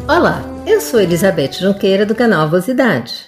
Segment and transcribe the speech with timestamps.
[0.07, 3.25] Olá, eu sou Elizabeth Junqueira do canal Vosidade.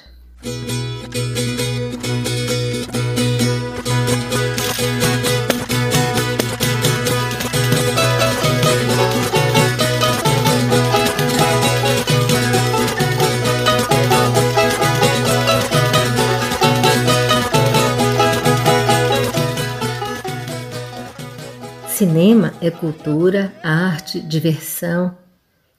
[22.15, 25.17] Cinema é cultura, arte, diversão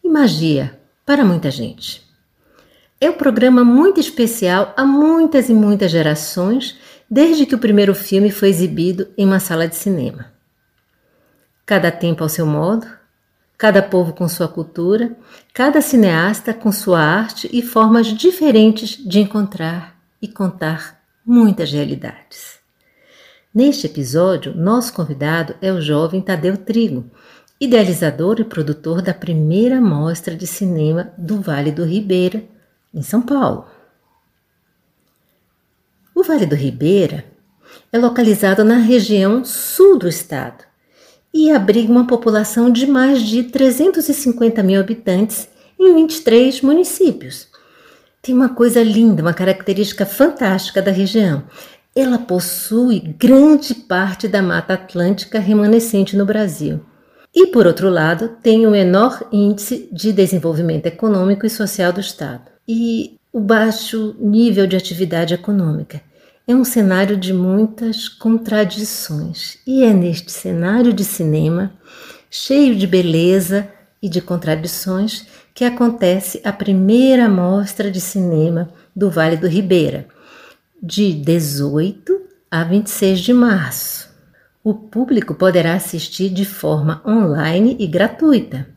[0.04, 2.06] e magia para muita gente.
[3.00, 6.76] É um programa muito especial a muitas e muitas gerações,
[7.10, 10.30] desde que o primeiro filme foi exibido em uma sala de cinema.
[11.64, 12.86] Cada tempo ao seu modo,
[13.56, 15.16] cada povo com sua cultura,
[15.54, 22.55] cada cineasta com sua arte e formas diferentes de encontrar e contar muitas realidades.
[23.56, 27.10] Neste episódio, nosso convidado é o jovem Tadeu Trigo,
[27.58, 32.44] idealizador e produtor da primeira mostra de cinema do Vale do Ribeira,
[32.92, 33.64] em São Paulo.
[36.14, 37.24] O Vale do Ribeira
[37.90, 40.62] é localizado na região sul do estado
[41.32, 45.48] e abriga uma população de mais de 350 mil habitantes
[45.80, 47.48] em 23 municípios.
[48.20, 51.44] Tem uma coisa linda, uma característica fantástica da região.
[51.96, 56.80] Ela possui grande parte da Mata Atlântica remanescente no Brasil.
[57.34, 62.50] E, por outro lado, tem o menor índice de desenvolvimento econômico e social do Estado.
[62.68, 66.02] E o baixo nível de atividade econômica.
[66.46, 71.72] É um cenário de muitas contradições, e é neste cenário de cinema,
[72.30, 73.68] cheio de beleza
[74.02, 80.06] e de contradições, que acontece a primeira mostra de cinema do Vale do Ribeira,
[80.82, 82.20] de 18
[82.50, 84.08] a 26 de março.
[84.62, 88.68] O público poderá assistir de forma online e gratuita.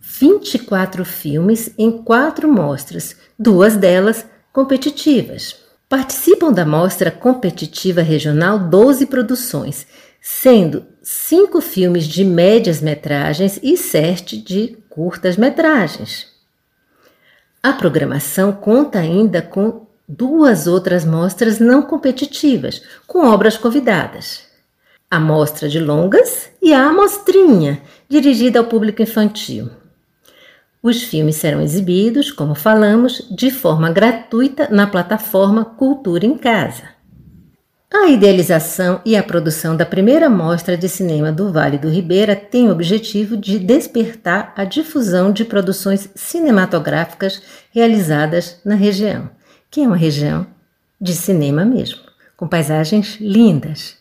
[0.00, 5.56] 24 filmes em quatro mostras, duas delas competitivas.
[5.88, 9.86] Participam da mostra competitiva regional 12 produções,
[10.20, 16.26] sendo cinco filmes de médias metragens e sete de curtas metragens.
[17.62, 24.48] A programação conta ainda com duas outras mostras não competitivas, com obras convidadas
[25.10, 29.70] a mostra de longas e a amostrinha, dirigida ao público infantil.
[30.82, 36.96] Os filmes serão exibidos, como falamos, de forma gratuita na plataforma Cultura em Casa.
[37.92, 42.68] A idealização e a produção da primeira mostra de cinema do Vale do Ribeira tem
[42.68, 47.42] o objetivo de despertar a difusão de produções cinematográficas
[47.72, 49.30] realizadas na região,
[49.70, 50.46] que é uma região
[51.00, 52.00] de cinema mesmo,
[52.36, 53.98] com paisagens lindas,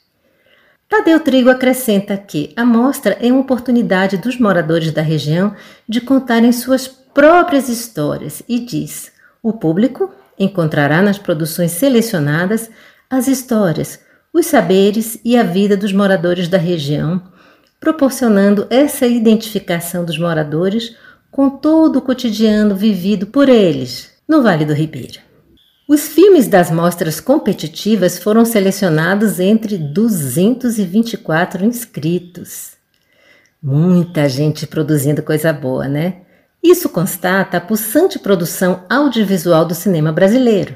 [0.90, 5.54] Tadeu Trigo acrescenta que a mostra é uma oportunidade dos moradores da região
[5.88, 9.12] de contarem suas próprias histórias e diz:
[9.44, 12.70] o público encontrará nas produções selecionadas
[13.10, 14.00] as histórias,
[14.34, 17.22] os saberes e a vida dos moradores da região,
[17.82, 20.96] proporcionando essa identificação dos moradores
[21.30, 25.27] com todo o cotidiano vivido por eles no Vale do Ribeira.
[25.88, 32.72] Os filmes das mostras competitivas foram selecionados entre 224 inscritos.
[33.64, 36.24] Muita gente produzindo coisa boa, né?
[36.62, 40.76] Isso constata a pulsante produção audiovisual do cinema brasileiro.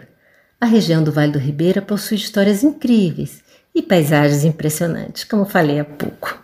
[0.61, 3.43] A região do Vale do Ribeira possui histórias incríveis
[3.75, 6.40] e paisagens impressionantes, como falei há pouco.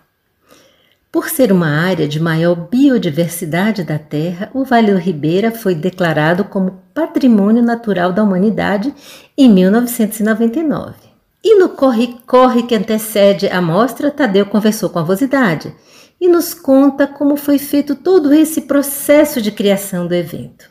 [1.11, 6.43] Por ser uma área de maior biodiversidade da Terra, o Vale do Ribeira foi declarado
[6.43, 8.93] como Patrimônio Natural da Humanidade
[9.37, 10.95] em 1999.
[11.43, 15.73] E no corre-corre que antecede a mostra, Tadeu conversou com a Vosidade
[16.19, 20.69] e nos conta como foi feito todo esse processo de criação do evento.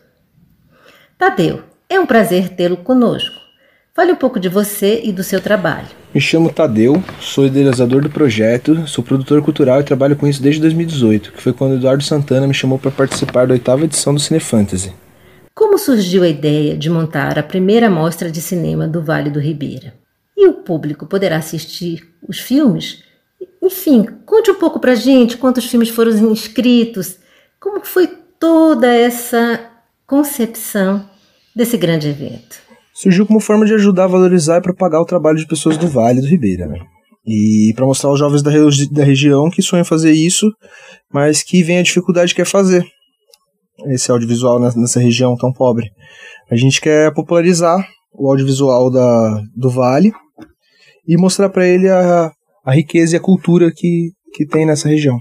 [1.16, 3.36] Tadeu, é um prazer tê-lo conosco.
[3.94, 5.88] Fale um pouco de você e do seu trabalho.
[6.16, 10.62] Me chamo Tadeu, sou idealizador do projeto, sou produtor cultural e trabalho com isso desde
[10.62, 14.40] 2018, que foi quando Eduardo Santana me chamou para participar da oitava edição do Cine
[14.40, 14.94] Fantasy.
[15.54, 19.92] Como surgiu a ideia de montar a primeira mostra de cinema do Vale do Ribeira?
[20.34, 23.02] E o público poderá assistir os filmes?
[23.62, 27.18] Enfim, conte um pouco pra gente quantos filmes foram inscritos,
[27.60, 28.08] como foi
[28.40, 29.60] toda essa
[30.06, 31.04] concepção
[31.54, 32.64] desse grande evento
[32.96, 36.22] surgiu como forma de ajudar a valorizar e propagar o trabalho de pessoas do Vale
[36.22, 36.66] do Ribeira.
[36.66, 36.78] Né?
[37.26, 38.50] E para mostrar aos jovens da,
[38.90, 40.50] da região que sonham fazer isso,
[41.12, 42.86] mas que vem a dificuldade que é fazer
[43.88, 45.90] esse audiovisual nessa região tão pobre.
[46.50, 50.12] A gente quer popularizar o audiovisual da, do Vale
[51.06, 52.32] e mostrar para ele a,
[52.64, 55.18] a riqueza e a cultura que, que tem nessa região.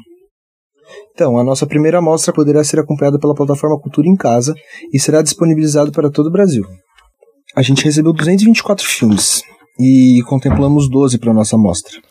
[1.13, 4.54] Então, a nossa primeira amostra poderá ser acompanhada pela plataforma Cultura em Casa
[4.94, 6.63] e será disponibilizado para todo o Brasil.
[7.56, 9.42] A gente recebeu 224 filmes
[9.80, 12.02] e contemplamos 12 para a nossa amostra.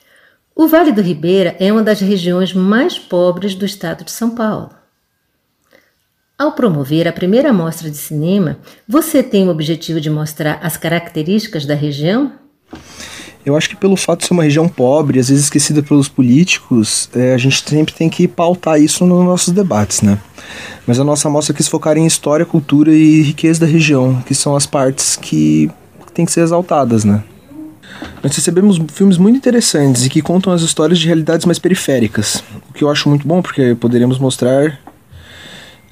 [0.57, 4.71] O Vale do Ribeira é uma das regiões mais pobres do estado de São Paulo.
[6.39, 8.59] Ao promover a primeira mostra de cinema,
[8.89, 12.33] você tem o objetivo de mostrar as características da região?
[13.45, 17.11] Eu acho que pelo fato de ser uma região pobre, às vezes esquecida pelos políticos,
[17.15, 20.19] é, a gente sempre tem que pautar isso nos nossos debates, né?
[20.87, 24.57] Mas a nossa mostra quis focar em história, cultura e riqueza da região, que são
[24.57, 25.71] as partes que
[26.15, 27.23] têm que ser exaltadas, né?
[28.23, 32.73] Nós recebemos filmes muito interessantes e que contam as histórias de realidades mais periféricas, o
[32.73, 34.79] que eu acho muito bom porque poderemos mostrar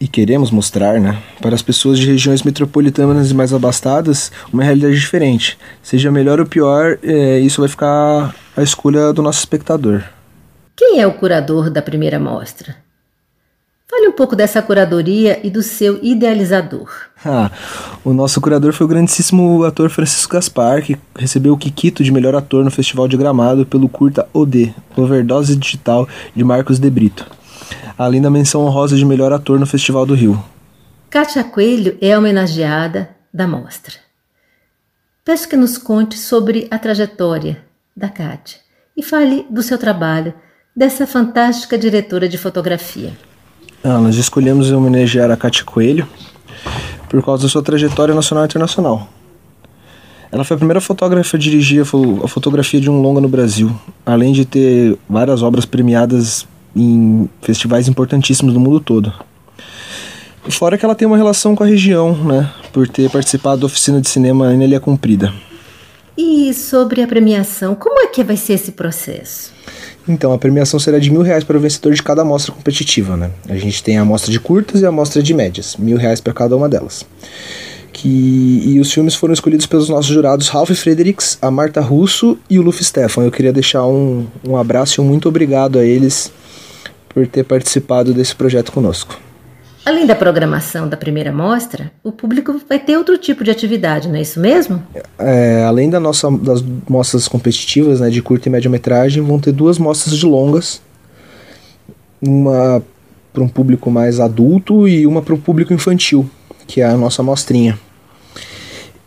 [0.02, 4.99] e queremos mostrar, né, para as pessoas de regiões metropolitanas e mais abastadas uma realidade
[4.99, 5.56] diferente.
[5.81, 10.02] Seja melhor ou pior, é, isso vai ficar a escolha do nosso espectador.
[10.75, 12.75] Quem é o curador da primeira mostra?
[13.88, 16.88] Fale um pouco dessa curadoria e do seu idealizador.
[17.25, 17.52] Ah,
[18.05, 22.34] o nosso curador foi o grandíssimo ator Francisco Gaspar, que recebeu o Kikito de melhor
[22.34, 27.41] ator no Festival de Gramado pelo curta OD, Overdose Digital, de Marcos de Brito
[27.98, 30.42] além da menção honrosa de melhor ator no Festival do Rio.
[31.10, 33.94] Kátia Coelho é homenageada da mostra.
[35.24, 37.62] Peço que nos conte sobre a trajetória
[37.96, 38.58] da Kátia
[38.96, 40.34] e fale do seu trabalho,
[40.74, 43.12] dessa fantástica diretora de fotografia.
[43.84, 46.08] Ah, nós escolhemos homenagear a Kátia Coelho
[47.08, 49.08] por causa da sua trajetória nacional e internacional.
[50.30, 53.70] Ela foi a primeira fotógrafa a dirigir a fotografia de um longa no Brasil,
[54.06, 59.12] além de ter várias obras premiadas em festivais importantíssimos do mundo todo.
[60.48, 62.50] Fora que ela tem uma relação com a região, né?
[62.72, 65.32] Por ter participado da oficina de cinema em Ilha Cumprida.
[66.16, 69.52] E sobre a premiação, como é que vai ser esse processo?
[70.06, 73.30] Então, a premiação será de mil reais para o vencedor de cada amostra competitiva, né?
[73.48, 76.32] A gente tem a amostra de curtas e a amostra de médias, mil reais para
[76.32, 77.06] cada uma delas.
[77.92, 82.58] Que, e os filmes foram escolhidos pelos nossos jurados Ralph Fredericks, a Marta Russo e
[82.58, 83.22] o Luffy Stefan.
[83.22, 86.32] Eu queria deixar um, um abraço e um muito obrigado a eles
[87.14, 89.18] por ter participado desse projeto conosco.
[89.84, 94.14] Além da programação da primeira mostra, o público vai ter outro tipo de atividade, não
[94.14, 94.80] é isso mesmo?
[95.18, 99.50] É, além da nossa, das mostras competitivas, né, de curta e média metragem, vão ter
[99.50, 100.80] duas mostras de longas.
[102.20, 102.80] Uma
[103.32, 106.28] para um público mais adulto e uma para o público infantil,
[106.66, 107.78] que é a nossa mostrinha.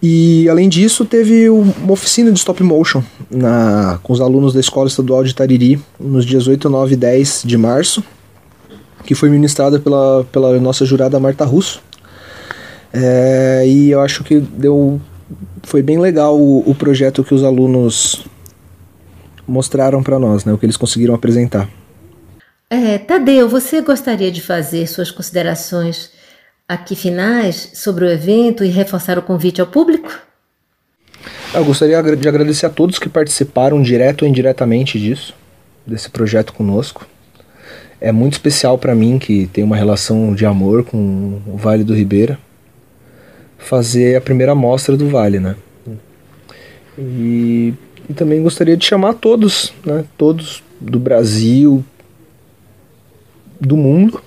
[0.01, 4.87] E além disso, teve uma oficina de stop motion na, com os alunos da Escola
[4.87, 8.03] Estadual de Tariri nos dias 8, 9 e 10 de março,
[9.03, 11.81] que foi ministrada pela, pela nossa jurada Marta Russo.
[12.93, 15.01] É, e eu acho que deu
[15.63, 18.25] foi bem legal o, o projeto que os alunos
[19.47, 21.67] mostraram para nós, né, o que eles conseguiram apresentar.
[22.69, 26.11] É, Tadeu, você gostaria de fazer suas considerações
[26.67, 30.19] aqui finais sobre o evento e reforçar o convite ao público?
[31.53, 35.33] Eu gostaria de agradecer a todos que participaram direto ou indiretamente disso,
[35.85, 37.05] desse projeto conosco.
[38.01, 41.93] É muito especial para mim que tem uma relação de amor com o Vale do
[41.93, 42.37] Ribeira
[43.57, 45.55] fazer a primeira mostra do Vale, né?
[46.97, 47.73] E,
[48.09, 50.03] e também gostaria de chamar todos, né?
[50.17, 51.83] Todos do Brasil,
[53.59, 54.21] do mundo,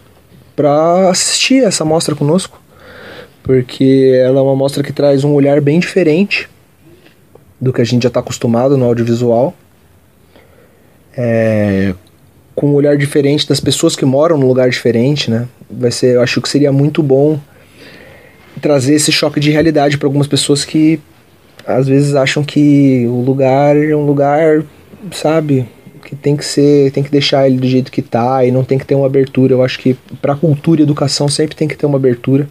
[0.59, 2.61] para assistir essa mostra conosco,
[3.45, 6.50] porque ela é uma mostra que traz um olhar bem diferente
[7.61, 9.55] do que a gente já está acostumado no audiovisual,
[11.17, 11.95] é,
[12.57, 15.47] com um olhar diferente das pessoas que moram num lugar diferente, né?
[15.71, 17.38] Vai ser, eu acho que seria muito bom
[18.61, 20.99] trazer esse choque de realidade para algumas pessoas que
[21.65, 24.65] às vezes acham que o lugar é um lugar,
[25.12, 25.69] sabe,
[26.09, 28.79] que tem que ser, tem que deixar ele do jeito que tá e não tem
[28.79, 29.53] que ter uma abertura.
[29.53, 32.49] Eu acho que para cultura e educação sempre tem que ter uma abertura.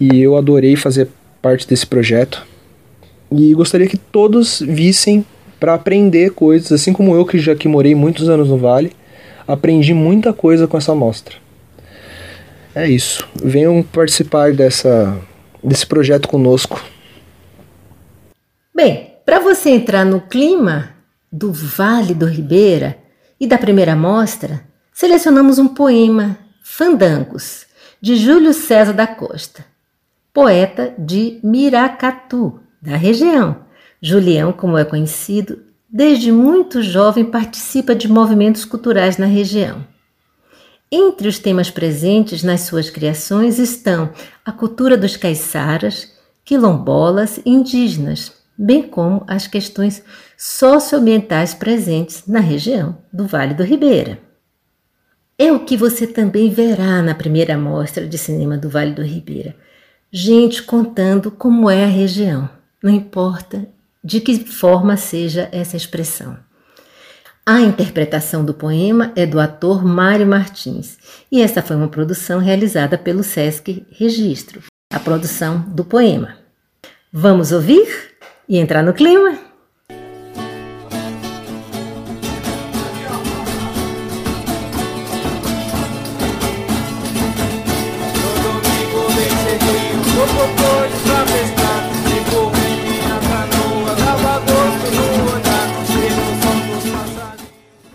[0.00, 1.08] E eu adorei fazer
[1.40, 2.44] parte desse projeto.
[3.30, 5.24] E gostaria que todos vissem
[5.60, 8.90] para aprender coisas, assim como eu que já que morei muitos anos no Vale,
[9.46, 11.36] aprendi muita coisa com essa mostra.
[12.74, 13.28] É isso.
[13.40, 15.16] Venham participar dessa
[15.62, 16.82] desse projeto conosco.
[18.74, 20.99] Bem, para você entrar no clima,
[21.32, 22.98] do Vale do Ribeira
[23.38, 27.66] e da primeira mostra, selecionamos um poema, Fandangos,
[28.00, 29.64] de Júlio César da Costa,
[30.32, 33.64] poeta de Miracatu, da região.
[34.02, 35.58] Julião, como é conhecido,
[35.88, 39.84] desde muito jovem participa de movimentos culturais na região.
[40.90, 44.10] Entre os temas presentes nas suas criações estão
[44.44, 46.12] a cultura dos caiçaras,
[46.44, 50.02] quilombolas e indígenas, bem como as questões
[50.42, 54.18] socioambientais presentes na região do Vale do Ribeira.
[55.38, 59.54] É o que você também verá na primeira mostra de cinema do Vale do Ribeira.
[60.10, 62.48] Gente contando como é a região,
[62.82, 63.68] não importa
[64.02, 66.38] de que forma seja essa expressão.
[67.44, 70.96] A interpretação do poema é do ator Mário Martins
[71.30, 76.38] e essa foi uma produção realizada pelo Sesc Registro, a produção do poema.
[77.12, 77.86] Vamos ouvir
[78.48, 79.49] e entrar no clima?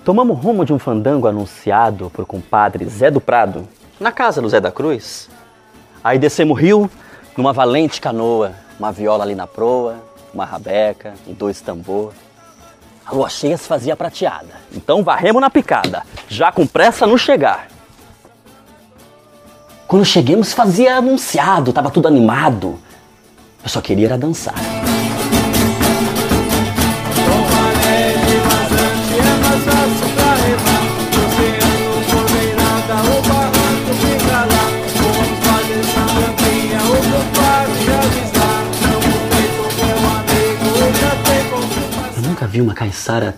[0.06, 3.68] Tomamos rumo de um fandango anunciado por compadre Zé do Prado,
[4.00, 5.32] na casa do Zé da Cruz.
[6.04, 6.92] Aí descemos o rio
[7.36, 9.96] numa valente canoa, uma viola ali na proa,
[10.32, 12.14] uma rabeca e dois tambor.
[13.04, 17.68] A lua cheia se fazia prateada, então varremos na picada, já com pressa no chegar.
[19.88, 22.78] Quando cheguemos fazia anunciado, tava tudo animado.
[23.64, 24.75] Eu só queria era dançar.
[42.56, 43.36] Vi uma caiçara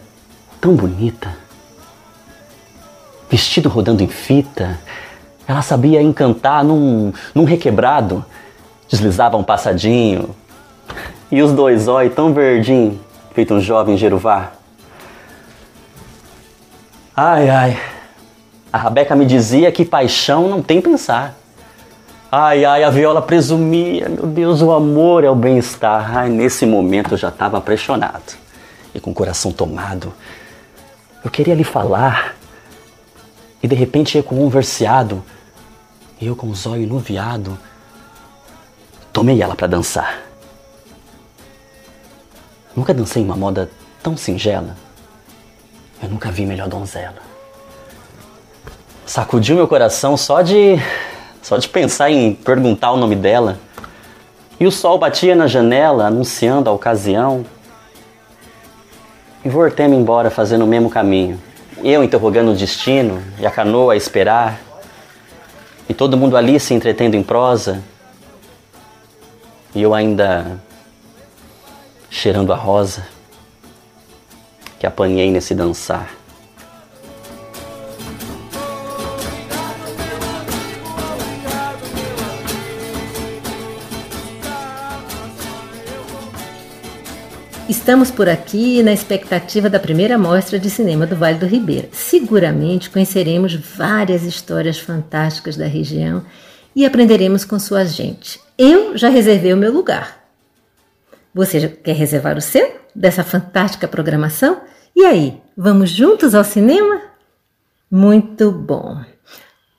[0.61, 1.35] tão bonita.
[3.27, 4.79] Vestido rodando em fita,
[5.47, 8.23] ela sabia encantar num, num requebrado.
[8.87, 10.35] Deslizava um passadinho.
[11.31, 12.99] E os dois olhos tão verdinho,
[13.33, 14.51] feito um jovem Jeruvá.
[17.15, 17.79] Ai, ai.
[18.71, 21.35] A Rabeca me dizia que paixão não tem pensar.
[22.31, 26.15] Ai, ai, a viola presumia, meu Deus, o amor é o bem-estar.
[26.15, 28.46] Ai, nesse momento eu já estava apaixonado
[28.97, 30.11] e com o coração tomado.
[31.23, 32.35] Eu queria lhe falar
[33.61, 35.23] e de repente com um verseado
[36.19, 37.57] e eu com os olhos nuviado
[39.13, 40.19] tomei ela para dançar.
[42.75, 43.69] Nunca dancei uma moda
[44.01, 44.75] tão singela.
[46.01, 47.17] Eu nunca vi melhor donzela.
[49.05, 50.75] Sacudiu meu coração só de
[51.41, 53.57] só de pensar em perguntar o nome dela.
[54.59, 57.45] E o sol batia na janela anunciando a ocasião
[59.47, 61.41] e voltemos embora fazendo o mesmo caminho.
[61.81, 64.59] Eu interrogando o destino e a canoa a esperar,
[65.87, 67.81] e todo mundo ali se entretendo em prosa,
[69.73, 70.59] e eu ainda
[72.09, 73.07] cheirando a rosa
[74.77, 76.09] que apanhei nesse dançar.
[87.69, 91.89] Estamos por aqui na expectativa da primeira mostra de cinema do Vale do Ribeira.
[91.91, 96.23] Seguramente conheceremos várias histórias fantásticas da região
[96.73, 98.39] e aprenderemos com sua gente.
[98.57, 100.23] Eu já reservei o meu lugar.
[101.33, 104.61] Você quer reservar o seu dessa fantástica programação?
[104.95, 107.01] E aí, vamos juntos ao cinema?
[107.91, 109.03] Muito bom!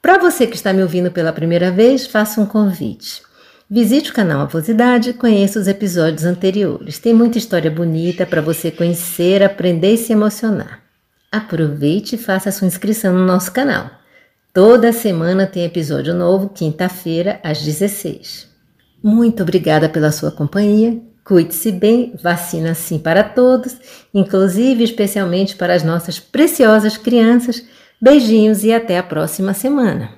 [0.02, 3.22] Para você que está me ouvindo pela primeira vez, faço um convite.
[3.70, 6.98] Visite o canal Avosidade conheça os episódios anteriores.
[6.98, 10.80] Tem muita história bonita para você conhecer, aprender e se emocionar.
[11.30, 13.90] Aproveite e faça sua inscrição no nosso canal.
[14.54, 18.48] Toda semana tem episódio novo, quinta-feira, às 16.
[19.02, 20.98] Muito obrigada pela sua companhia.
[21.22, 23.76] Cuide-se bem, vacina sim para todos,
[24.14, 27.62] inclusive especialmente para as nossas preciosas crianças.
[28.00, 30.17] Beijinhos e até a próxima semana.